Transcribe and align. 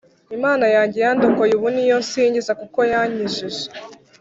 imana 0.35 0.65
yanjye 0.75 0.97
yandokoye 1.05 1.53
ubu, 1.55 1.67
niyo 1.73 1.97
nsingiza 2.03 2.51
kuko 2.61 2.79
yankijije 2.91 3.65